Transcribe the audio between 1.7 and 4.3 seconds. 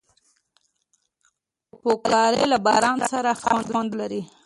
پکورې له باران سره خاص خوند لري